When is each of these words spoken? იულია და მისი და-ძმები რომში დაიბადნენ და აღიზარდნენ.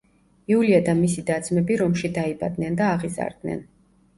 იულია 0.53 0.79
და 0.87 0.95
მისი 1.01 1.25
და-ძმები 1.27 1.77
რომში 1.83 2.11
დაიბადნენ 2.17 2.81
და 2.81 2.89
აღიზარდნენ. 2.95 3.63